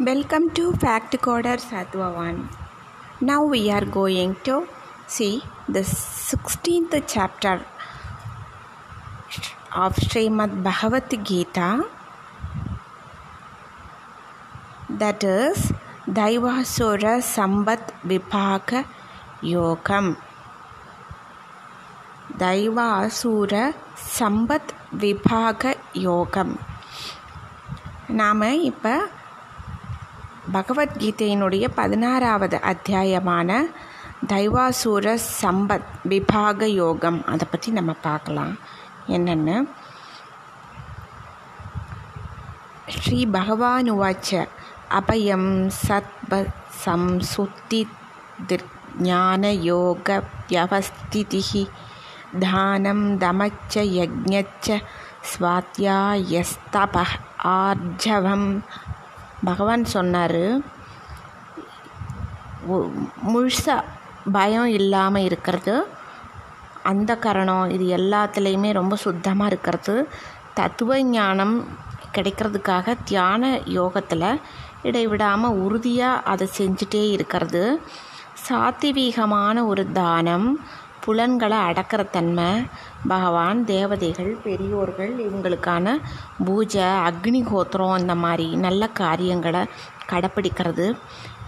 [0.00, 2.48] Welcome to Fact Coder Sattva 1.
[3.20, 4.66] Now we are going to
[5.06, 7.64] see the 16th chapter
[9.72, 11.84] of Srimad Bhagavad Gita
[14.90, 15.72] that is
[16.08, 18.84] Daivasura Sambat Vipaka
[19.42, 20.16] Yogam.
[22.40, 23.54] தைவாசூர
[24.14, 24.70] Sampath
[25.02, 25.72] விபாக
[26.06, 26.54] யோகம்
[28.20, 28.94] நாம் இப்போ
[30.52, 33.62] பகவத்கீதையினுடைய பதினாறாவது அத்தியாயமான
[34.26, 37.24] தைவாசூர சம்பத் விபாக யோகம்.
[37.26, 38.56] அதை பற்றி நம்ம பார்க்கலாம்.
[39.08, 39.68] என்னென்னு?
[42.88, 44.48] ஸ்ரீ பகவான் உவாச்ச
[44.90, 46.46] அபயம் சத்ப
[46.84, 47.86] சம்சுத்தி
[49.02, 51.68] ஞானயோக வியவஸ்திதி
[52.38, 54.82] தானம் தமச்ச யஜ்ஞச்ச
[55.22, 57.04] ஸ்வாத்தியாயஸ்தப
[57.44, 58.60] ஆர்ஜவம்
[59.48, 60.42] பகவான் சொன்னார்
[63.32, 63.88] முழுசாக
[64.36, 65.74] பயம் இல்லாமல் இருக்கிறது
[66.90, 69.94] அந்த கரணம் இது எல்லாத்துலேயுமே ரொம்ப சுத்தமாக இருக்கிறது.
[70.58, 71.54] தத்துவ ஞானம்
[72.16, 73.42] கிடைக்கிறதுக்காக தியான
[73.78, 74.28] யோகத்தில்
[74.88, 77.62] இடைவிடாமல் உறுதியாக அதை செஞ்சுட்டே இருக்கிறது.
[78.46, 80.48] சாத்திவீகமான ஒரு தானம்
[81.04, 82.50] புலன்களை அடக்கிற தன்மை
[83.06, 85.96] பகவான் தேவதைகள் பெரியோர்கள் இவங்களுக்கான
[86.44, 89.62] பூஜை அக்னிஹோத்திரம் இந்த மாதிரி நல்ல காரியங்களை
[90.10, 90.96] கடைப்பிடிக்கிறது.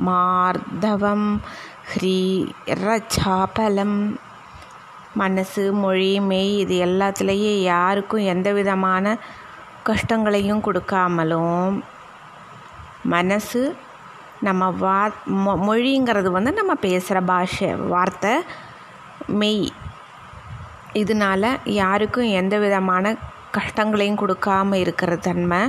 [0.07, 1.27] மார்தவம்
[1.91, 3.97] ஹ்ரீரச்சாபலம்
[5.21, 9.05] மனசு மொழி மெய் இது எல்லாத்துலேயும் யாருக்கும் எந்த விதமான
[9.88, 11.75] கஷ்டங்களையும் கொடுக்காமலும்
[13.09, 13.62] மனசு
[14.41, 14.99] நம்ம வா
[15.66, 18.32] மொழிங்கிறது வந்து நம்ம பேசுகிற பாஷை வார்த்தை
[19.38, 19.65] மெய்.
[20.93, 23.15] இதனால் யாருக்கும் எந்த விதமான
[23.50, 25.60] கஷ்டங்களையும் கொடுக்காமல் இருக்கிற தன்மை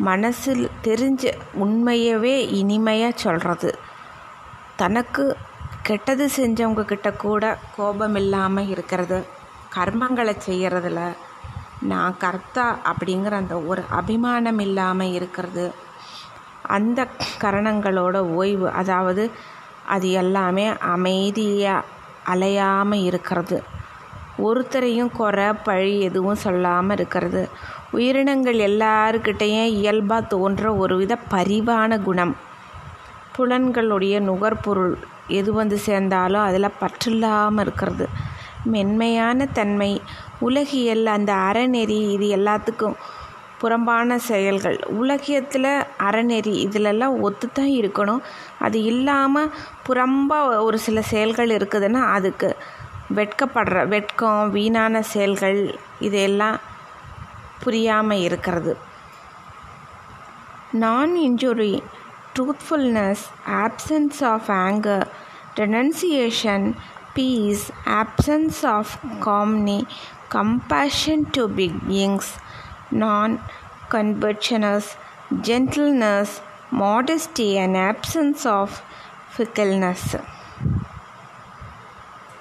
[0.00, 1.24] மனசில் தெரிஞ்ச
[1.64, 3.70] உண்மையவே இனிமையாக சொல்கிறது
[4.76, 5.24] தனக்கு
[5.82, 7.44] கெட்டது செஞ்சவங்க கிட்ட கூட
[7.76, 9.18] கோபம் இல்லாமல் இருக்கிறது
[9.76, 11.00] கர்மங்களை செய்கிறதுல
[11.84, 15.64] நான் கர்த்தா அப்படிங்கிற அந்த ஒரு அபிமானம் இல்லாமல் இருக்கிறது.
[16.68, 17.00] அந்த
[17.42, 19.24] கரணங்களோட ஓய்வு அதாவது
[19.86, 21.86] அது எல்லாமே அமைதியாக
[22.32, 23.56] அலையாமல் இருக்கிறது.
[24.38, 27.42] ஒருத்தரையும் குறை பழி எதுவும் சொல்லாமல் இருக்கிறது.
[27.92, 32.34] உயிரினங்கள் எல்லாருக்கிட்டேயும் இயல்பாக தோன்ற ஒரு வித பரிவான குணம்.
[33.36, 34.94] புலன்களுடைய நுகர்பொருள்
[35.28, 38.06] எது வந்து சேர்ந்தாலும் அதில் பற்றில்லாமல் இருக்கிறது.
[38.64, 40.02] மென்மையான தன்மை.
[40.38, 42.96] உலகியல் அந்த அறநெறி இது எல்லாத்துக்கும்
[43.60, 44.78] புறம்பான செயல்கள்.
[44.86, 48.22] உலகியத்தில் அறநெறி இதிலெல்லாம் ஒத்து தான் இருக்கணும்.
[48.58, 49.52] அது இல்லாமல்
[49.88, 52.56] புறம்பாக ஒரு சில செயல்கள் இருக்குதுன்னா அதுக்கு
[53.14, 56.60] வெட்கப்படுற வெட்கம் வீணான செயல்கள் இதையெல்லாம்
[57.64, 58.76] புரியாமல் இருக்கிறது.
[60.70, 61.82] நான் injury
[62.34, 65.06] truthfulness absence of anger
[65.56, 66.72] renunciation
[67.14, 69.84] peace, absence of calmness,
[70.28, 72.36] compassion to beings,
[72.90, 73.40] non
[73.88, 74.96] conventionals,
[75.40, 76.40] gentleness,
[76.70, 78.82] modesty, and absence of
[79.30, 80.16] fickleness.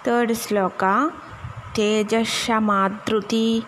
[0.04, 1.14] Third sloka
[1.74, 3.66] Tejashamadruti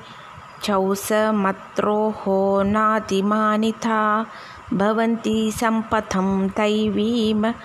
[0.62, 4.28] Chausa Matro Honatimanita
[4.70, 7.56] Bhavanti Sampatham Taivim.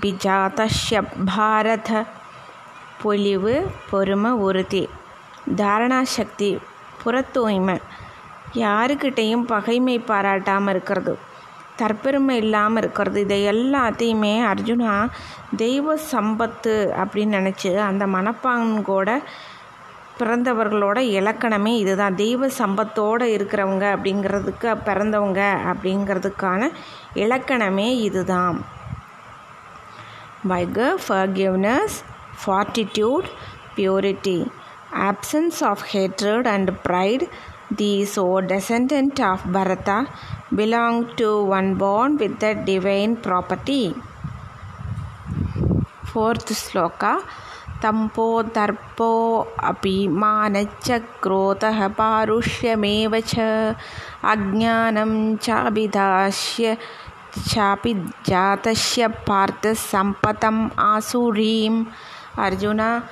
[0.00, 2.21] विजातस्य भारतः
[3.02, 3.54] பொலிவு
[3.90, 4.82] பொறுமை உறுதி
[5.60, 6.50] தாரணா சக்தி
[7.02, 7.76] புறத்தூய்மை.
[8.64, 11.12] யாருக்கிட்டேயும் பகைமை பாராட்டாமல் இருக்கிறது.
[11.80, 13.20] தற்பெருமை இல்லாமல் இருக்கிறது.
[13.20, 14.94] இதை எல்லாத்தையுமே அர்ஜுனா
[15.56, 19.10] தெய்வ சம்பத்து அப்படின்னு நினச்சி அந்த மனப்பாங்கோட
[20.18, 22.14] பிறந்தவர்களோட இலக்கணமே இதுதான்.
[22.14, 25.40] தெய்வ சம்பத்தோடு இருக்கிறவங்க அப்படிங்கிறதுக்கு பிறந்தவங்க
[25.70, 26.70] அப்படிங்கிறதுக்கான
[27.24, 28.58] இலக்கணமே இதுதான்.
[30.50, 31.98] பை க forgiveness
[32.44, 33.28] fortitude,
[33.76, 34.40] purity,
[34.92, 37.28] absence of hatred and pride.
[37.70, 40.06] These, O descendant of Bharata,
[40.54, 43.94] belong to one born with the divine property.
[46.12, 47.14] Fourth sloka
[47.82, 49.12] तम्पो दर्पो
[49.68, 50.90] अपि मानच्च
[51.22, 53.38] क्रोधः पारुष्यमेव च
[54.32, 55.14] अज्ञानं
[55.46, 56.76] चाभिधास्य
[57.48, 57.94] चापि
[58.28, 61.84] जातस्य पार्थसम्पतम् आसुरीम्
[62.36, 63.02] அர்ஜுனா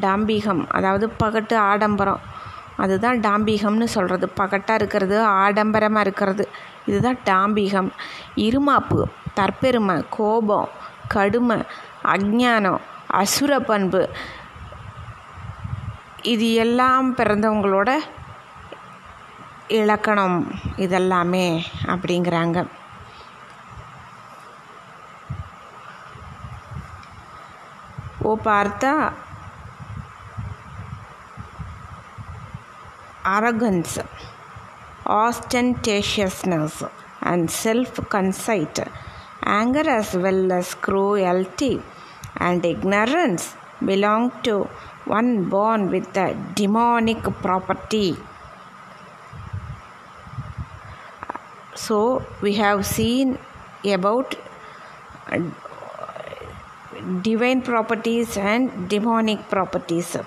[0.00, 2.20] டாம்பிகம் அதாவது பகட்டு ஆடம்பரம்.
[2.76, 6.48] அதுதான் டாம்பிகம்னு சொல்கிறது பகட்டாக இருக்கிறது ஆடம்பரமாக இருக்கிறது.
[6.86, 7.90] இதுதான் டாம்பிகம்.
[8.36, 9.02] இருமாப்பு
[9.36, 10.68] தற்பெருமை கோபம்
[11.14, 11.62] கடுமை
[12.04, 14.08] அஜ்ஞானம் அசுர பண்பு.
[16.22, 17.96] இது எல்லாம் பிறந்தவங்களோட
[19.68, 22.66] இலக்கணம் இதெல்லாமே அப்படிங்கிறாங்க.
[28.30, 28.36] ಓ
[33.24, 33.98] arrogance,
[35.04, 36.74] ostentatiousness,
[37.22, 38.78] and self conceit,
[39.44, 41.82] anger as well as cruelty
[42.36, 43.54] and ignorance
[43.84, 44.68] belong to
[45.04, 48.16] one born with the demonic property.
[51.74, 53.38] So, we have seen
[53.84, 54.34] about
[57.21, 60.17] divine properties and demonic properties.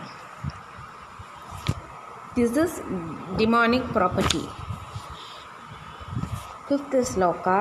[2.36, 2.80] This is
[3.36, 4.44] demonic property.
[6.68, 7.60] Fifth sloka.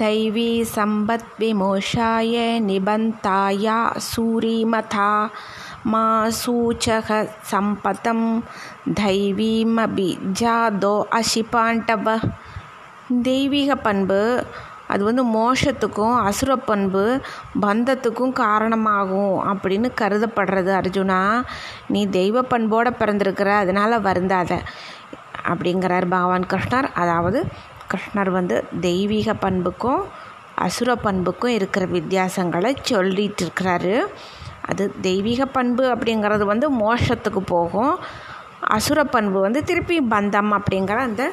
[0.00, 3.76] दैवी सम्पद्विमोषाय निबन्ताया
[4.06, 5.10] सूरीमथा
[5.92, 6.06] मा
[6.40, 7.08] सूचः
[7.50, 8.20] सम्पतं
[9.00, 12.06] தைவீமபிஜாதோ அசிபாண்டவ
[13.28, 14.20] தெய்வீக பண்பு
[14.91, 17.03] அது வந்து மோஷத்துக்கும் அசுர பண்பு
[17.61, 21.21] பந்தத்துக்கும் காரணமாகும் அப்படின்னு கருதப்படுறது அர்ஜுனா.
[21.93, 24.51] நீ தெய்வ பண்போடு பிறந்திருக்கிற அதனால் வருந்தாத
[25.51, 26.87] அப்படிங்கிறார் பகவான் கிருஷ்ணர்.
[27.03, 27.41] அதாவது
[27.91, 28.55] கிருஷ்ணர் வந்து
[28.87, 30.01] தெய்வீக பண்புக்கும்
[30.65, 33.93] அசுர பண்புக்கும் இருக்கிற வித்தியாசங்களை சொல்லிகிட்டு இருக்கிறாரு
[34.69, 37.93] அது தெய்வீக பண்பு அப்படிங்கிறது வந்து மோஷத்துக்கு போகும்.
[38.75, 41.23] அசுர பண்பு வந்து திருப்பி பந்தம் அப்படிங்கிற அந்த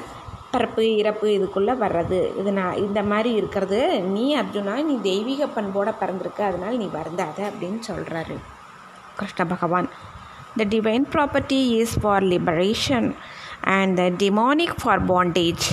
[0.57, 2.21] பிறப்பு இறப்பு இதுக்குள்ளே வர்றது.
[2.41, 3.81] இது நான் இந்த மாதிரி இருக்கிறது.
[4.17, 6.41] நீ அர்ஜுனா நீ தெய்வீக பண்போட பிறந்திருக்க.
[6.51, 8.37] அதனால் நீ வருந்தாத அப்படின்னு சொல்கிறாரு
[9.21, 9.91] Krishna Bhagavan.
[10.61, 13.11] The divine property is for liberation
[13.77, 15.67] and the demonic for bondage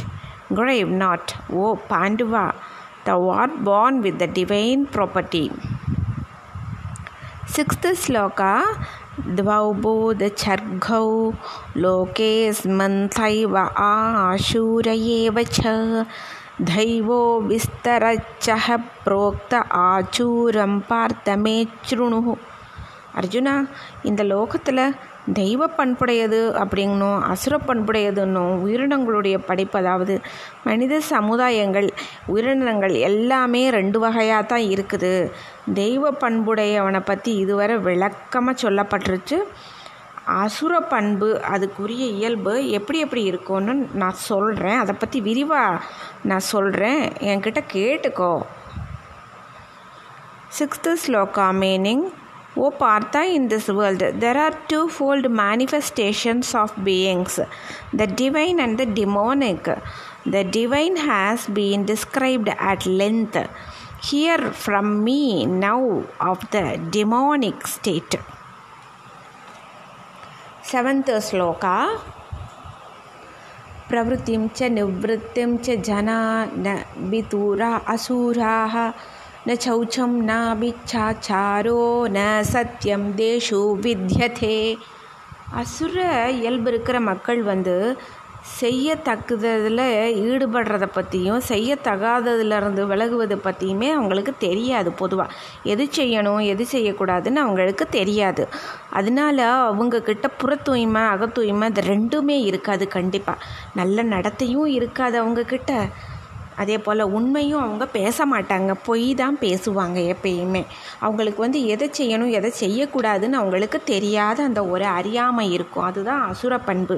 [0.58, 1.24] grave not,
[1.60, 2.42] O Pandava,
[3.06, 5.46] thou art born with the divine property.
[7.56, 8.52] Sixth sloka
[9.39, 11.07] द्वौ बोधचर्घौ
[11.85, 13.57] लोकेऽस्मन्थैव
[13.87, 15.61] आशूर एव च
[16.69, 18.67] दैवो विस्तरच्चः
[19.05, 19.53] प्रोक्त
[19.89, 21.57] ஆச்சூரம் பார்த்தமே
[21.89, 22.35] சுருணு
[23.21, 23.55] அர்ஜுனா
[24.05, 24.83] இந்த லோகத்தில்
[25.32, 30.16] தெய்வ பண்புடையது அப்படிங்கணும் அசுர பண்புடையதுன்னும் உயிரினங்களுடைய படைப்பு அதாவது
[30.64, 31.88] மனித சமுதாயங்கள்
[32.34, 35.14] உயிரினங்கள் எல்லாமே ரெண்டு வகையாக தான் இருக்குது.
[35.74, 39.40] தெய்வ பண்புடையவனை பற்றி இதுவரை விளக்கமாக சொல்லப்பட்டுருச்சு.
[40.42, 45.82] அசுர பண்பு அதுக்குரிய இயல்பு எப்படி எப்படி இருக்கும்னு நான் சொல்கிறேன் அதை பற்றி விரிவாக
[46.32, 47.02] நான் சொல்கிறேன்
[47.32, 48.34] என்கிட்ட கேட்டுக்கோ.
[50.60, 52.06] Sixth sloka meaning
[52.56, 57.40] O Partha, in this world, there are twofold manifestations of beings
[57.92, 59.64] the divine and the demonic.
[60.26, 63.38] The divine has been described at length.
[64.04, 68.16] Hear from me now of the demonic state.
[70.72, 71.66] Seventh shloka
[73.90, 76.20] ప్రవృత్తిం చ నివృత్తిం చ జనా
[77.12, 77.72] వితూరా
[79.43, 84.57] न शौचं नाभिच्छाचारो न சத்தியம் தேஷு வித்யதே
[85.55, 85.97] அசுர
[86.35, 87.77] இயல்பு இருக்கிற மக்கள் வந்து
[88.59, 89.85] செய்யத்தக்கதில்
[90.25, 98.45] ஈடுபடுறத பற்றியும் செய்யத்தகாததுலேருந்து விலகுவது பற்றியுமே அவங்களுக்கு தெரியாது பொதுவாக எது செய்யணும் எது செய்யக்கூடாதுன்னு அவங்களுக்கு தெரியாது
[98.91, 105.73] அதனால அவங்கக்கிட்ட புற தூய்மை அக தூய்மை இது ரெண்டுமே இருக்காது கண்டிப்பாக நல்ல நடத்தையும் இருக்காது அவங்கக்கிட்ட
[106.56, 110.64] அதே போல் உண்மையும் அவங்க பேச மாட்டாங்க பொய் தான் பேசுவாங்க எப்பயுமே
[111.00, 116.98] அவங்களுக்கு வந்து எதை செய்யணும் எதை செய்யக்கூடாதுன்னு அவங்களுக்கு தெரியாத அந்த ஒரு அறியாமை இருக்கும் அதுதான் அசுர பண்பு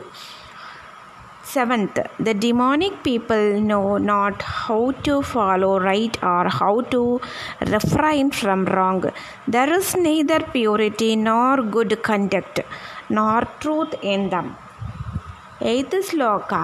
[1.51, 7.01] seventh the demonic people know not how to follow right or how to
[7.69, 9.01] refrain from wrong
[9.51, 12.61] there is neither purity nor good conduct
[13.11, 14.51] nor truth in them
[15.65, 16.63] eighth sloka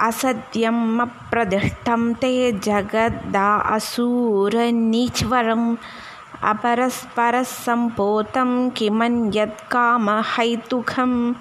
[0.00, 5.68] असत्यम् अप्रदिष्टं ते जगद्दा असुरनीश्वरम्
[6.50, 11.34] अपरस्परसम्पोतं किमन्यत् कामहैतुकम्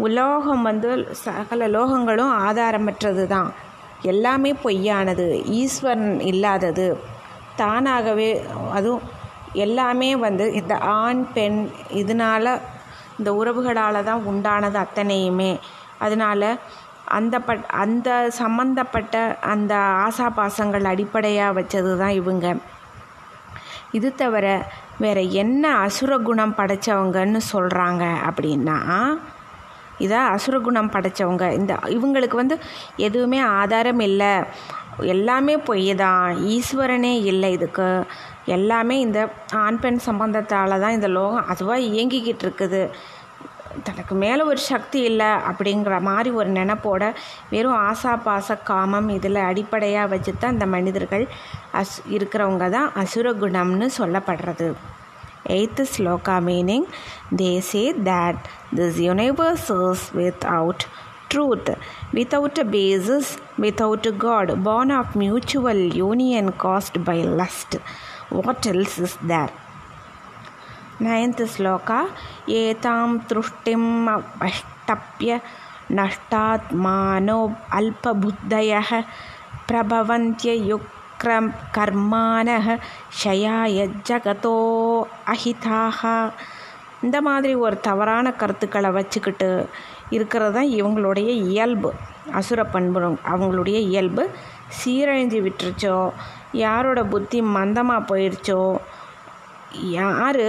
[0.00, 0.90] உலோகம் வந்து
[1.22, 3.50] சகல லோகங்களும் ஆதாரமற்றது தான்
[4.02, 5.26] எல்லாமே பொய்யானது
[5.58, 6.86] ஈஸ்வரன் இல்லாதது
[7.58, 8.30] தானாகவே
[8.76, 9.04] அதுவும்
[9.64, 11.60] எல்லாமே வந்து இந்த ஆண் பெண்
[12.00, 12.50] இதனால்
[13.18, 15.52] இந்த உறவுகளால் தான் உண்டானது அத்தனையுமே
[15.98, 16.48] அதனால்
[17.07, 18.09] அந்த பட் அந்த
[18.39, 19.15] சம்மந்தப்பட்ட
[19.53, 19.73] அந்த
[20.05, 22.47] ஆசா பாசங்கள் அடிப்படையாக வச்சது தான் இவங்க.
[23.91, 24.45] இது தவிர
[25.03, 28.77] வேறு என்ன அசுர குணம் படைத்தவங்கன்னு சொல்கிறாங்க அப்படின்னா
[30.05, 32.55] இதை அசுரகுணம் படைத்தவங்க இந்த இவங்களுக்கு வந்து
[32.97, 34.33] எதுவுமே ஆதாரம் இல்லை.
[35.13, 37.89] எல்லாமே பொய் தான் ஈஸ்வரனே இல்லை இதுக்கு.
[38.45, 39.19] எல்லாமே இந்த
[39.63, 42.81] ஆண் பெண் சம்பந்தத்தால் தான் இந்த லோகம் அதுவாக இயங்கிக்கிட்டு இருக்குது.
[43.83, 47.03] தனக்கு மேலே ஒரு சக்தி இல்லை அப்படிங்கிற மாதிரி ஒரு நினப்போட
[47.49, 51.25] வெறும் ஆசா பாச காமம் இதில் அடிப்படையாக வச்சு தான் இந்த மனிதர்கள்
[51.73, 54.69] அஸ் இருக்கிறவங்க தான் அசுர குணம்னு சொல்லப்படுறது
[55.49, 56.87] eighth sloka meaning
[57.35, 58.41] they say that
[58.75, 60.07] this universe is
[60.57, 60.85] without
[61.33, 61.71] truth
[62.13, 65.79] without a basis without a god born of mutual
[66.09, 67.73] union caused by lust
[68.37, 69.51] what else is there
[71.01, 71.91] ninth ninth sloka
[72.47, 73.83] ಏತಾಂ ತೃಷ್ಟಿಂ
[74.41, 75.33] ಅಷ್ಟಪ್ಯ
[75.91, 77.37] ನಷ್ಟಾತ್ಮಾನೋ
[77.71, 78.79] ಅಲ್ಪಬುದ್ಧಯ
[79.67, 81.29] ಪ್ರಭವಂತ್ಯಯುಕ್ರ
[81.71, 82.65] ಕರ್ಮಾನಃ
[83.17, 84.55] ಕ್ಷಯಾಯ ஜகதோ
[85.27, 86.05] ಅಹಿತಾಹ
[87.03, 89.49] இந்த மாதிரி ஒரு தவறான கருத்துக்களை வச்சுக்கிட்டு
[90.09, 91.93] இருக்கிறது தான் இவங்களுடைய இயல்பு.
[92.33, 92.99] அசுர பண்பு
[93.33, 94.29] அவங்களுடைய இயல்பு.
[94.79, 96.11] சீரழிஞ்சு விட்டுருச்சோ?
[96.51, 98.61] யாரோட புத்தி மந்தமாக போயிடுச்சோ
[99.91, 100.45] யார்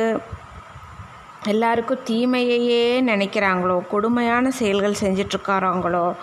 [1.45, 3.87] எல்லாருக்கும் தீமையையே நினைக்கிறாங்களோ?
[3.87, 6.15] கொடுமையான செயல்கள் செஞ்சிட்ருக்காராங்களோ?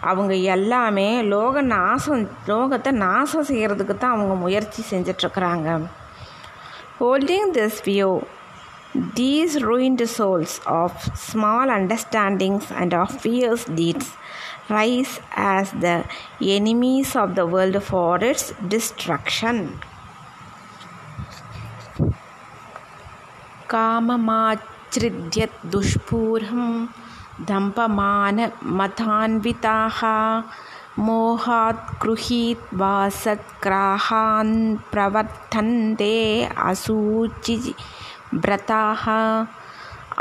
[0.00, 5.86] அவங்க எல்லாமே லோக நாசம் லோகத்தை நாசம் செய்கிறதுக்கு தான் அவங்க முயற்சி செஞ்சிட்ருக்குறாங்க.
[7.00, 8.18] Holding this view
[9.14, 14.12] these ruined souls of small understandings and of fierce deeds
[14.68, 16.02] rise as the
[16.40, 19.66] enemies of the world for its destruction
[23.73, 26.61] काममाच्छ्रिद्यत् दुष्पूरं
[27.49, 29.99] दम्पमानमथान्विताः
[30.99, 36.15] मोहात् गृहीत्वा सत्ग्राहान् प्रवर्तन्ते
[36.65, 37.55] அசூச்சி
[38.41, 39.05] பிரதாக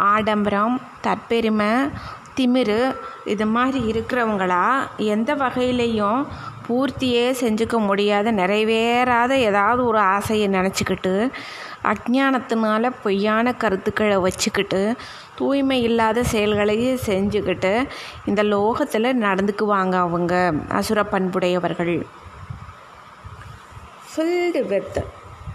[0.05, 1.73] ஆடம்பரம் தற்பெருமை
[2.37, 4.65] திமிரு இது மாதிரி இருக்கிறவங்களா
[5.07, 6.27] எந்த வகையிலையும்
[6.67, 11.31] பூர்த்தியே செஞ்சுக்க முடியாத நிறைவேறாத ஏதாவது ஒரு ஆசையை நினச்சிக்கிட்டு
[11.84, 14.96] அஜானத்தினால பொய்யான கருத்துக்களை வச்சுக்கிட்டு
[15.36, 17.88] தூய்மை இல்லாத செயல்களையும் செஞ்சுக்கிட்டு
[18.26, 20.54] இந்த லோகத்தில் நடந்துக்குவாங்க அவங்க.
[20.70, 22.06] அசுர பண்புடையவர்கள்.
[24.10, 25.04] Filled with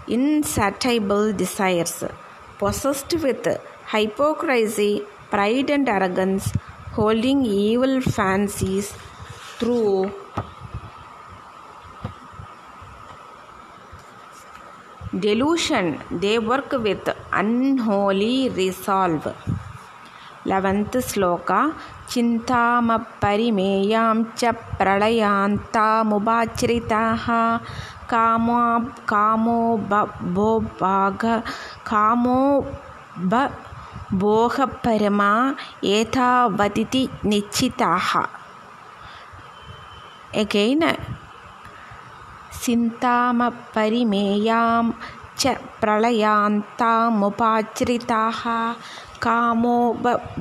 [0.07, 2.09] insatiable desires
[2.61, 3.59] possessed with
[3.91, 6.47] hypocrisy pride and arrogance
[6.97, 8.91] holding evil fancies
[9.61, 10.11] through
[15.24, 15.86] delusion
[16.22, 19.26] they work with unholy resolve
[20.46, 21.60] 11th sloka
[22.12, 24.40] चिन्तामपरिमेयां च
[24.78, 27.26] प्रलयान्तामुपाश्रिताः
[28.12, 28.58] कामो
[29.12, 29.60] कामो
[30.34, 30.48] भो
[30.82, 31.22] भाग
[31.90, 32.40] कामो
[33.32, 33.34] ब
[34.22, 35.30] भोगपरमा
[35.96, 38.10] एतावदिति निश्चिताः
[40.42, 40.82] again
[42.64, 44.84] चिन्तामपरिमेयां
[45.36, 48.42] च प्रलयान्तामुपाश्रिताः
[49.22, 49.78] कामो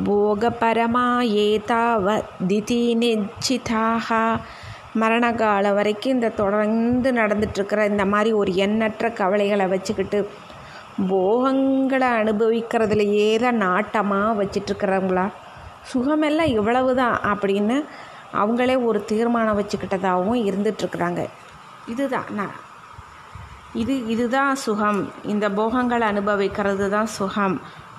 [0.05, 4.07] भोगपरमा एतावदिति நிச்சிதாக
[5.01, 10.29] மரணகாலம் வரைக்கும் இந்த தொடர்ந்து நடந்துட்டுருக்கிற இந்த மாதிரி ஒரு எண்ணற்ற கவலைகளை வச்சுக்கிட்டு
[11.11, 15.31] போகங்களை அனுபவிக்கிறதுலையே தான் நாட்டமாக வச்சிட்ருக்கிறவங்களா
[15.91, 17.85] சுகமெல்லாம் இவ்வளவு தான் அப்படின்னு
[18.33, 21.23] அவங்களே ஒரு தீர்மானம் வச்சுக்கிட்டதாகவும் இருந்துகிட்ருக்குறாங்க
[21.92, 22.56] இதுதான் நான்
[23.82, 25.00] இது இதுதான் சுகம்.
[25.32, 27.56] இந்த போகங்களை அனுபவிக்கிறது தான் சுகம்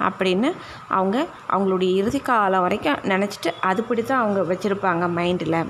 [0.08, 0.50] அப்படின்னு
[0.98, 1.17] அவங்க
[1.50, 5.62] அவங்களுடைய இறுதி காலம் வரைக்கும் நினச்சிட்டு அதுபடி தான் அவங்க வச்சுருப்பாங்க மைண்டில்.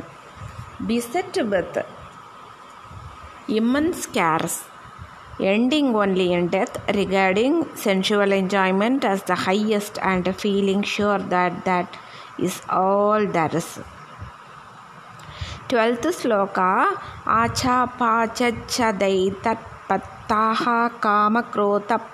[0.88, 1.80] Beset with
[3.60, 4.60] immense cares
[5.52, 6.74] ending only in death.
[7.02, 11.92] Regarding sensual enjoyment as the highest and feeling sure that that
[12.48, 13.74] is all that is
[15.70, 16.60] twelfth shloka
[17.34, 20.62] ఆచా పాచచ్చదై తత్పత్తాః
[21.04, 22.06] కామక్రోధపరాయణాః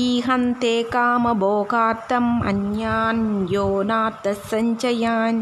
[0.00, 5.40] ఈహంతే కామభోగార్థం అన్యాన్ యోనార్థ సంచయాన్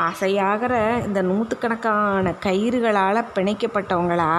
[0.00, 0.74] ஆசையாகிற
[1.06, 4.32] இந்த நூற்றுக்கணக்கான கயிறுகளால் பிணைக்கப்பட்டவங்களா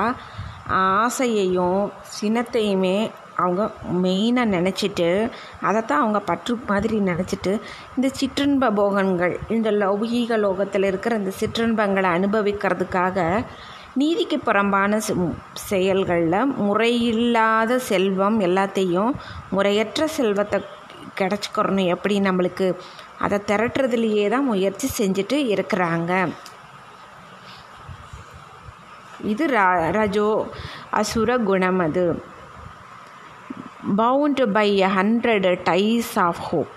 [0.84, 1.84] ஆசையையும்
[2.14, 2.98] சினத்தையுமே
[3.36, 7.62] அவங்க மெயினாக நினச்சிட்டு அதைத்தான் அவங்க பற்று மாதிரி நினச்சிட்டு
[7.96, 13.46] இந்த சிற்றின்ப போகங்கள் இந்த லௌகீக லோகத்தில் இருக்கிற இந்த சிற்றின்பங்களை அனுபவிக்கிறதுக்காக
[13.94, 15.00] நீதிக்கு புறம்பான
[15.54, 19.12] செயல்களில் முறையில்லாத செல்வம் எல்லாத்தையும்
[19.50, 20.62] முறையற்ற செல்வத்தை
[21.20, 22.76] கிடச்சிக்கிறணும் எப்படி நம்மளுக்கு
[23.20, 26.34] அதை திரட்டுறதுலையே தான் முயற்சி செஞ்சுட்டு இருக்கிறாங்க.
[29.24, 30.48] இது ர ரஜோ
[30.92, 32.24] அசுர குணம் அது.
[33.84, 36.70] Bound by a hundred ties of hope.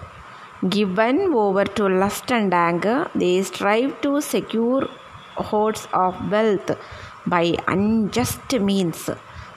[0.68, 4.88] Given over to lust and anger, they strive to secure
[5.36, 6.70] hoards of wealth
[7.26, 9.10] by unjust means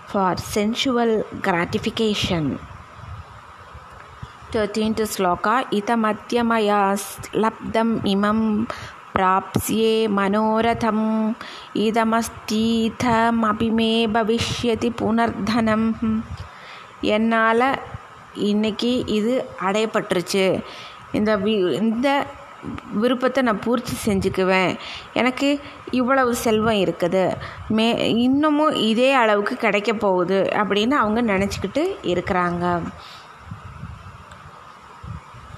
[0.07, 2.59] for sensual gratification.
[4.51, 6.97] 13th sloka itamatyamaya
[7.33, 8.67] labdam imam
[9.13, 11.33] प्राप्स्ये मनोरथम्
[11.85, 15.85] इदमस्तीथमपि मे भविष्यति पुनर्धनम्
[17.01, 17.79] என்னால்
[18.35, 20.63] இன்றைக்கி இது அடையப்பட்டுருச்சு.
[21.11, 22.25] இந்த we இந்த
[22.93, 24.77] விருப்பத்தை நான் பூர்த்தி செஞ்சுக்குவேன்.
[25.13, 25.59] எனக்கு
[25.91, 27.35] இவ்வளவு செல்வம் இருக்குது.
[27.67, 32.81] மே இன்னமும் இதே அளவுக்கு கிடைக்க போகுது அப்படின்னு அவங்க நினச்சிக்கிட்டு இருக்கிறாங்க.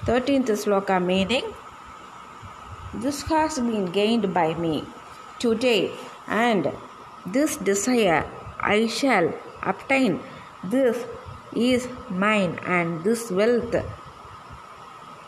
[0.06, 1.50] Thirteenth sloka meaning
[3.00, 4.82] this has been gained by me
[5.44, 5.90] today
[6.26, 6.66] and
[7.32, 8.24] this desire
[8.56, 10.20] I shall obtain
[10.70, 11.06] this
[11.69, 11.87] is
[12.23, 13.75] mine and this wealth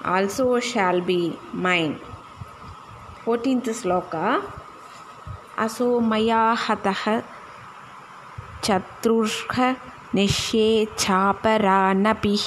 [0.06, 1.22] also shall be
[1.65, 1.96] mine
[3.25, 4.25] 14th sloka
[5.63, 7.03] असो मया हतः
[8.65, 9.50] चतुर्ष
[10.15, 10.68] निश्ये
[11.01, 12.46] चापरानपिः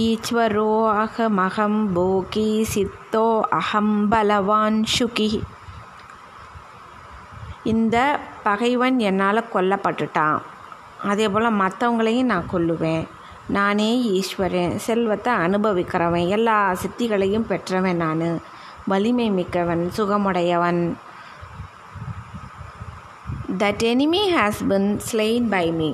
[0.00, 3.22] ஈஸ்வரோஹமகம் போகி சித்தோ
[3.58, 5.28] அகம் பலவான் சுகி
[7.72, 7.96] இந்த
[8.46, 10.38] பகைவன் என்னால் கொல்லப்பட்டுட்டான்
[11.03, 13.07] அதே போல் மற்றவங்களையும் நான் கொல்லுவேன்.
[13.47, 18.41] நானே ஈஸ்வரன் செல்வத்தை அனுபவிக்கிறவன் எல்லா சித்திகளையும் பெற்றவன் நான்.
[18.85, 20.81] வலிமை மிக்கவன் சுகமுடையவன்.
[23.57, 25.91] That enemy has been slain by me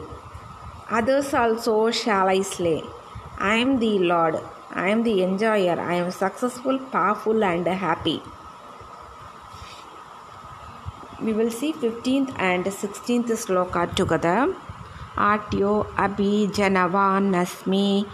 [0.92, 2.76] others also shall I slay
[3.38, 4.38] I am the lord
[4.76, 8.18] I am the enjoyer I am successful powerful and happy
[11.26, 14.38] we will see 15th and 16th sloka together.
[15.20, 18.06] आट्यो अभिजनवानस्मि।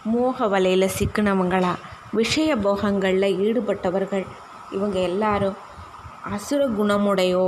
[0.05, 1.73] மோக வலையில் சிக்கினவங்களா
[2.18, 4.24] விஷய போகங்களில் ஈடுபட்டவர்கள்
[4.76, 5.58] இவங்க எல்லாரும்
[6.34, 7.46] அசுர குணமுடையோ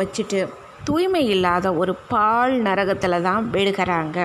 [0.00, 0.40] வச்சுட்டு
[0.84, 4.18] தூய்மை இல்லாத ஒரு பால் நரகத்தில் தான் விழுகிறாங்க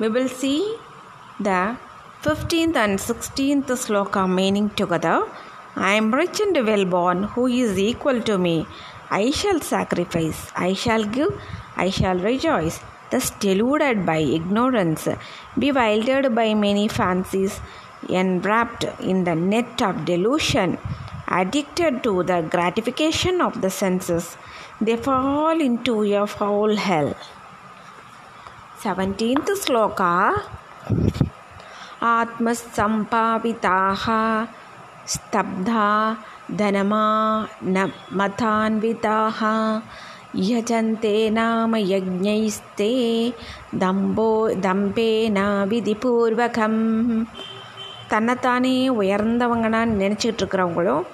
[0.00, 0.60] We will see
[1.40, 1.58] the
[2.22, 5.18] 15th and 16th sloka meaning together.
[5.76, 8.66] I am rich and well born, who is equal to me?
[9.10, 11.32] I shall sacrifice, I shall give,
[11.76, 12.78] I shall rejoice.
[13.13, 15.07] Thus deluded by ignorance,
[15.57, 17.59] bewildered by many fancies,
[18.07, 20.77] enwrapped in the net of delusion,
[21.27, 24.37] addicted to the gratification of the senses,
[24.79, 27.15] they fall into a foul hell.
[28.81, 30.41] 17th sloka
[32.01, 34.03] आत्मसम्पाविताः
[35.13, 35.87] स्तब्धा
[36.59, 37.07] धनमा
[37.63, 39.39] न मतान्विताः
[40.42, 43.32] यजन्ते नाम यज्ञैस्ते
[43.78, 46.74] दम्बो दम्पेनाविधिपूर्वकं
[48.08, 51.04] தன்னைத்தானே உயர்ந்தவங்கனான்னு நினச்சிக்கிட்டு இருக்கிறவங்களும்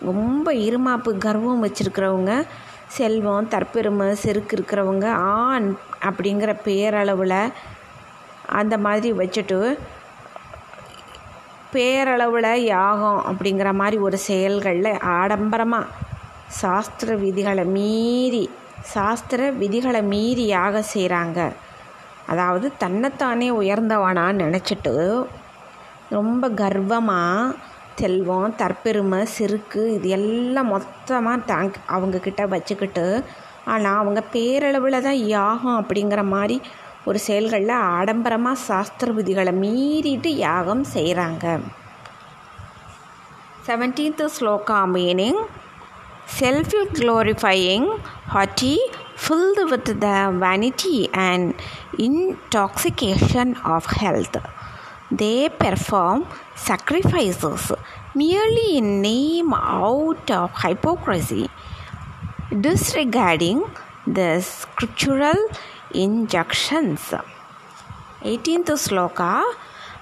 [0.00, 2.44] ரொம்ப இருமாப்பு கர்வம் வச்சுருக்கிறவங்க
[2.88, 5.06] செல்வம் தற்பெருமை செருக்கு இருக்கிறவங்க
[5.40, 7.52] ஆண் அப்படிங்கிற பேரளவில்
[8.52, 9.78] அந்த மாதிரி வச்சுட்டு
[11.72, 16.08] பேரளவில் யாகம் அப்படிங்கிற மாதிரி ஒரு செயல்களில் ஆடம்பரமாக
[16.58, 18.44] சாஸ்திர விதிகளை மீறி
[18.92, 21.40] சாஸ்திர விதிகளை மீறி யாகம் செய்கிறாங்க
[22.26, 24.94] அதாவது தன்னைத்தானே உயர்ந்தவனான்னு நினச்சிட்டு
[26.08, 27.54] ரொம்ப கர்வமாக
[27.94, 33.06] செல்வம் தற்பெருமை செருக்கு இது எல்லாம் மொத்தமாக தேங்க் அவங்கக்கிட்ட வச்சுக்கிட்டு
[33.64, 36.56] ஆனால் அவங்க பேரளவில் தான் யாகம் அப்படிங்கிற மாதிரி
[37.04, 41.46] ஒரு செயல்களில் ஆடம்பரமாக சாஸ்திர விதிகளை மீறிட்டு யாகம் செய்கிறாங்க
[43.66, 45.42] seventeenth sloka meaning
[46.38, 47.84] self glorifying,
[48.32, 48.78] haughty,
[49.16, 49.94] filled with the
[50.44, 51.54] vanity and
[51.98, 54.36] intoxication of health.
[55.10, 57.72] They perform sacrifices
[58.14, 61.48] merely in name out of hypocrisy,
[62.60, 63.62] disregarding
[64.06, 65.40] the scriptural
[65.94, 67.12] injunctions.
[68.22, 69.42] 18th sloka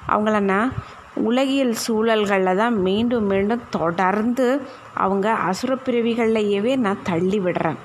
[0.07, 0.71] அவங்களன்னா
[1.13, 4.61] உலகியல் சூழல்களில் தான் மீண்டும் மீண்டும் தொடர்ந்து
[4.93, 7.81] அவங்க அசுரப்பிறவிகள்லையவே நான் தள்ளி விடுறேன்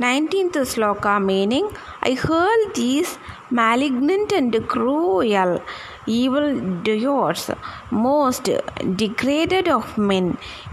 [0.00, 1.68] nineteenth sloka meaning
[2.00, 3.12] I hurl these
[3.56, 5.60] malignant and cruel
[6.06, 7.50] evil doers,
[7.90, 8.50] most
[8.96, 10.26] degraded of men,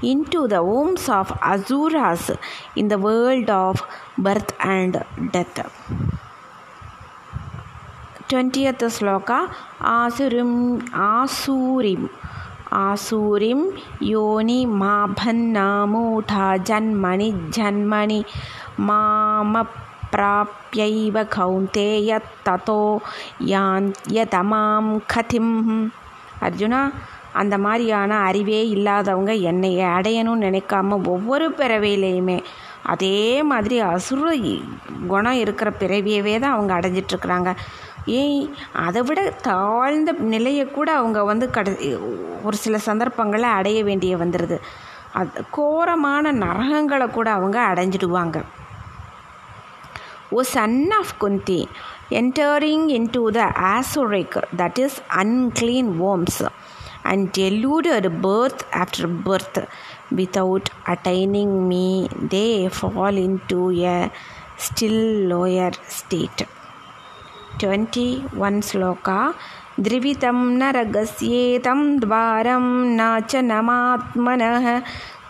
[0.04, 2.24] into the wombs of Asuras
[2.74, 3.84] in the world of
[4.24, 4.98] birth and
[5.32, 5.62] death
[8.32, 9.32] twentieth sloka
[9.92, 10.52] ಆಸುರಿಂ
[11.06, 12.04] ಆಸೂರಿಂ
[12.80, 13.62] ಆಸೂರಿಂ
[14.10, 16.34] ಯೋನಿ ಮಾಭನ್ನಾಮೂಢ
[16.70, 18.20] ಜನ್ಮಣಿ ಜನ್ಮಣಿ
[18.88, 19.64] ಮಾಮ
[20.14, 22.82] ಪ್ರಾಪ್ಯೈವ ಕೌಂತೆಯ ತಥೋ
[23.48, 25.50] ಯಾನ್ ಯತಮಾಂ ಕಥಿಂ
[26.42, 26.82] அர்ஜுனா
[27.36, 32.38] அந்த மாதிரியான அறிவே இல்லாதவங்க என்னை அடையணும்னு நினைக்காம ஒவ்வொரு பிறவையிலையுமே
[32.84, 34.36] அதே மாதிரி அசுர
[35.08, 37.56] குணம் இருக்கிற பிறவியவே தான் அவங்க அடைஞ்சிட்ருக்குறாங்க.
[38.06, 41.96] ஏன் அதை விட தாழ்ந்த நிலையை கூட அவங்க வந்து கடை
[42.44, 44.60] ஒரு சில சந்தர்ப்பங்களில் அடைய வேண்டிய வந்துடுது
[45.14, 48.42] அது கோரமான நரகங்களை கூட அவங்க அடைஞ்சிடுவாங்க.
[50.30, 51.68] O son of Kunti
[52.10, 56.46] entering into the asuric that is unclean wombs
[57.04, 59.68] and and deluded birth after birth
[60.11, 64.11] without attaining me, they fall into a
[64.57, 66.43] still lower state.
[67.59, 69.21] 21 sloka
[69.85, 72.65] द्रिवितं नरगस्येतं द्वारं
[72.99, 74.67] न च नमात्मनः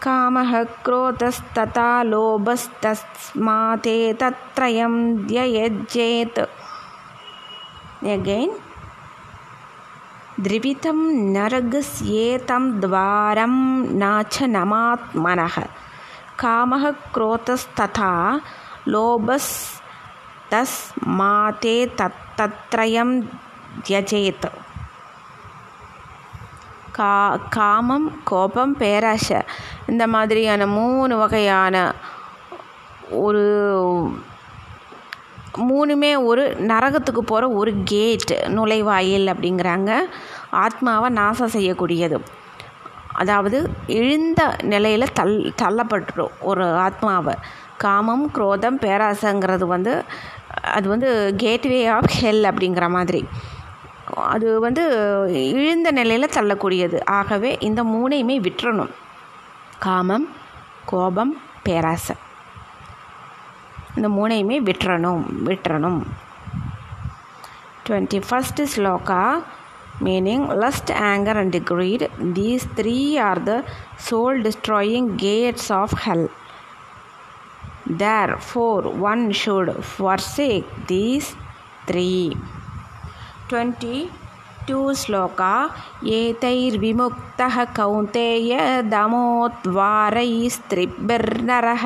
[0.02, 0.52] कामः
[0.86, 4.94] क्रोधस्तथा लोभस्तस्माते तत्त्रयं
[5.26, 6.38] द्ययज्येत्
[8.14, 8.50] again
[10.40, 10.98] द्रिवितं
[11.34, 13.54] नरगस्येतं द्वारं
[14.00, 15.56] न च नमात्मनः
[16.38, 18.12] कामः क्रोधस्तथा
[18.94, 19.76] लोभस्तस्माते
[21.98, 23.10] तत्तत्रयं
[23.86, 24.46] त्यजेत्
[26.96, 27.14] கா
[27.54, 29.40] காமம் கோபம் பேராசை
[29.88, 31.74] இந்த மாதிரியான மூணு வகையான
[33.20, 33.42] ஒரு
[35.57, 39.99] மூணுமே ஒரு நரகத்துக்கு போகிற ஒரு கேட் நுழைவாயில் அப்படிங்கிறாங்க.
[40.49, 42.19] ஆத்மாவை நாசம் செய்யக்கூடியது.
[43.13, 47.35] அதாவது இழிந்த நிலையில் தள் தள்ளப்பட்டுரும் ஒரு ஆத்மாவை.
[47.77, 50.03] காமம் குரோதம் பேராசைங்கிறது வந்து
[50.63, 53.27] அது வந்து கேட்வே ஆஃப் ஹெல் அப்படிங்கிற மாதிரி.
[54.15, 54.83] அது வந்து
[55.53, 57.05] இழிந்த நிலையில் தள்ளக்கூடியது.
[57.05, 58.91] ஆகவே இந்த மூணையுமே விட்டுறணும்.
[59.79, 60.29] காமம்
[60.85, 62.15] கோபம் பேராசை.
[63.96, 66.00] இந்த மூணையுமே விட்டுறணும் விட்டுறணும்
[67.86, 69.22] twenty first shloka
[70.00, 72.10] meaning lust, anger, and greed.
[72.18, 73.64] These three are the
[73.98, 76.28] soul destroying gates of hell.
[77.86, 81.34] Therefore, one should forsake these
[81.86, 82.36] three.
[83.48, 85.50] 22 shloka
[86.12, 88.52] एतैर्विमुक्तः कौन्तेय
[88.92, 91.84] दमोद्वारैस्त्रिभिर्नरः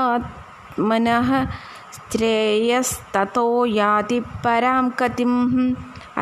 [0.00, 0.20] आचरद्यात्मनः
[2.08, 5.38] श्रेयस्ततो याति परां கதிம்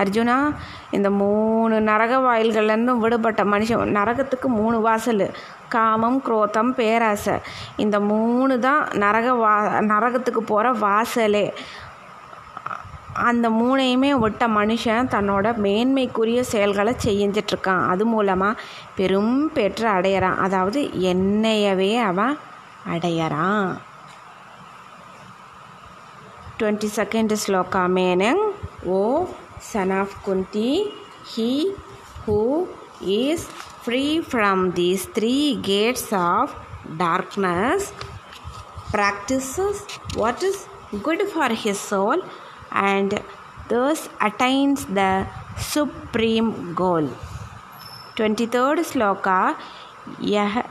[0.00, 0.36] அர்ஜுனா
[0.90, 5.24] இந்த மூணு நரக வாயில்கள்லேருந்தும் விடுபட்ட மனுஷன் நரகத்துக்கு மூணு வாசல்
[5.68, 7.36] காமம் குரோத்தம் பேராசை
[7.76, 9.54] இந்த மூணு தான் நரக வா
[9.88, 11.46] நரகத்துக்கு போகிற வாசலே
[13.26, 18.60] அந்த மூணையுமே விட்ட மனுஷன் தன்னோட மேன்மைக்குரிய செயல்களை செஞ்சிட்ருக்கான் அது மூலமாக
[18.96, 20.80] பெரும் பெற்று அடையிறான் அதாவது
[21.12, 22.34] என்னையவே அவன்
[22.92, 23.70] அடையறான்
[26.58, 28.44] twenty second shloka meaning
[28.98, 29.00] O
[29.60, 30.92] son of Kunti,
[31.34, 31.74] he
[32.24, 32.68] who
[33.02, 33.44] is
[33.84, 36.54] free from these three gates of
[36.96, 37.92] darkness
[38.90, 40.66] practices what is
[41.02, 42.16] good for his soul
[42.70, 43.20] and
[43.68, 45.26] thus attains the
[45.58, 47.08] supreme goal.
[48.16, 49.56] 23rd sloka
[50.20, 50.62] Yah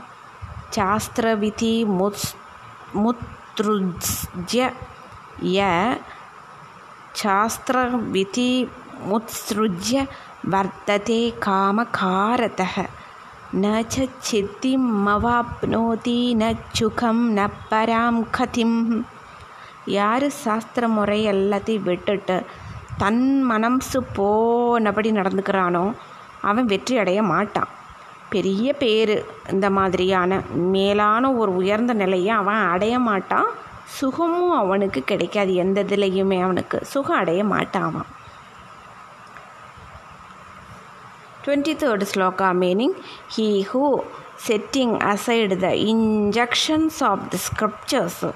[0.76, 1.74] శాస్త్రవిధి
[3.02, 4.60] ముత్సృజ్య
[5.56, 5.58] య
[7.22, 8.36] శాస్త్రవిధిముత్సృజ్య
[10.54, 12.74] వర్తతే కామకారతః
[13.52, 13.94] न च
[14.26, 16.42] சித்திமவாப்னோதி ந
[16.78, 18.76] சுகம் ந பராம் கதிம்.
[19.96, 22.36] யார் சாஸ்திர முறை எல்லாத்தையும் விட்டுட்டு
[23.02, 25.84] தன் மனசு போனபடி நடந்துக்கிறானோ
[26.50, 27.70] அவன் வெற்றி அடைய மாட்டான்.
[28.30, 29.26] பெரிய பேர்.
[29.50, 33.46] இந்த மாதிரியான மேலான ஒரு உயர்ந்த நிலையை அவன் அடைய மாட்டான்.
[33.84, 35.54] சுகமும் அவனுக்கு கிடைக்காது.
[35.54, 37.82] எந்த இதுலேயுமே அவனுக்கு சுகம் அடைய மாட்டான்.
[37.82, 38.08] அவன்
[41.44, 42.96] twenty third sloka meaning
[43.36, 43.84] he who
[44.46, 48.30] setting aside the injunctions of the scriptures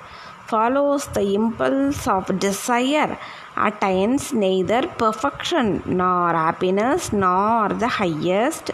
[0.51, 3.13] follows the impulse of desire
[3.57, 5.67] attains neither perfection
[6.01, 8.74] nor happiness nor the highest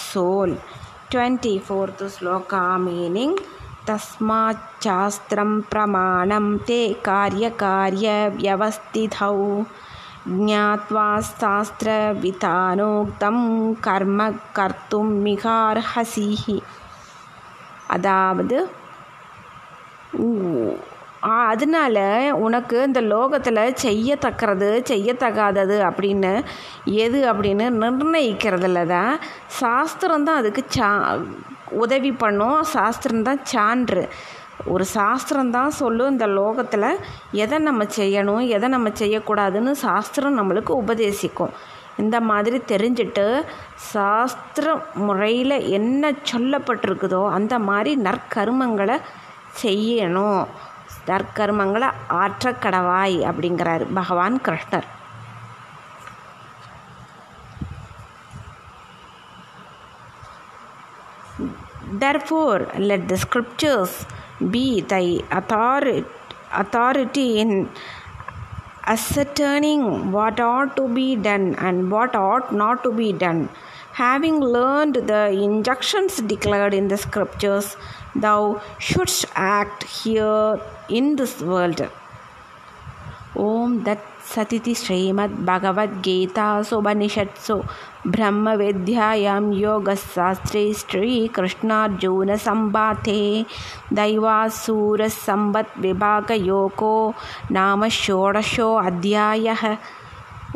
[0.00, 0.56] soul.
[1.10, 3.38] Twenty fourth sloka meaning.
[3.86, 9.64] तस्माच्छास्त्रं प्रमाणं ते कार्यकार्यव्यवस्थितौ।
[10.28, 16.60] ज्ञात्वा शास्त्रविधानोक्तं कर्म कर्तुं मिहार्हसिः
[17.90, 18.68] अदावद्।
[21.22, 21.96] அதனால
[22.44, 26.32] உனக்கு இந்த லோகத்தில் செய்யத்தக்கிறது செய்யத்தகாதது அப்படின்னு
[27.04, 29.14] எது அப்படின்னு நிர்ணயிக்கிறதுல தான்
[29.60, 30.90] சாஸ்திரம் தான் அதுக்கு சா
[31.84, 32.60] உதவி பண்ணும்.
[32.76, 34.04] சாஸ்திரம் தான் சான்று.
[34.72, 36.88] ஒரு சாஸ்திரம் தான் சொல்லும் இந்த லோகத்தில்
[37.42, 41.54] எதை நம்ம செய்யணும் எதை நம்ம செய்யக்கூடாதுன்னு சாஸ்திரம் நம்மளுக்கு உபதேசிக்கும்.
[42.02, 43.26] இந்த மாதிரி தெரிஞ்சுட்டு
[43.92, 44.74] சாஸ்திர
[45.06, 48.98] முறையில் என்ன சொல்லப்பட்டிருக்குதோ அந்த மாதிரி நற்கருமங்களை
[49.62, 50.42] செய்யணும்.
[51.09, 51.89] நற்கர்மங்களை
[52.23, 54.87] ஆற்றக்கடவாய் அப்படிங்கிறாரு பகவான் கிருஷ்ணர்
[62.03, 64.05] Therefore, let the scriptures
[64.53, 66.03] be thy authority,
[66.51, 67.69] authority in
[68.85, 73.49] ascertaining what ought to be done and what ought not to be done.
[73.93, 77.77] Having learned the injunctions declared in the scriptures,
[78.13, 81.81] thou shouldst act here in this world.
[83.35, 87.67] Om That Satiti Srimad Bhagavad Gita Sobanishadso
[88.05, 93.45] Brahma Vidyayam Yoga Sastre Sri Krishna Juna Sambate
[93.91, 97.13] Daiva Sura Sambat Vibhaga Yoko
[97.49, 99.77] Nama Shodasho Adhyayah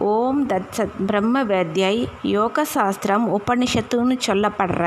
[0.08, 1.95] ஓம் தத் சத் பிரம்ம வேத்யை
[2.34, 4.84] யோக சாஸ்திரம் உபனிஷத்துன்னு சொல்லப்படுற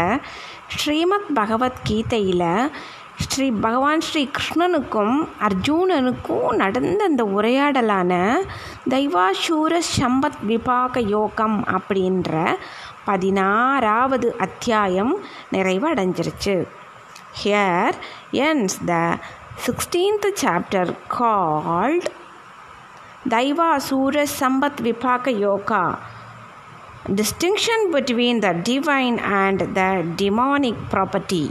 [0.77, 2.47] ஸ்ரீமத் பகவத்கீதையில்
[3.18, 8.36] ஸ்ரீ பகவான் ஸ்ரீ கிருஷ்ணனுக்கும் அர்ஜுனனுக்கும் நடந்த அந்த உரையாடலான
[8.90, 12.56] தெய்வாசூர சம்பத் விபாக யோகம் அப்படின்ற
[13.06, 15.14] பதினாறாவது அத்தியாயம்
[15.52, 16.68] நிறைவடைஞ்சிருச்சு.
[17.44, 17.94] Here
[18.32, 19.18] ends the
[19.66, 22.08] sixteenth chapter called
[23.30, 26.00] Daivasura Sampad Vibhaga Yoga.
[27.16, 29.82] Distinction between the divine and the
[30.16, 31.50] demonic property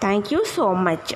[0.00, 1.14] Thank you so much.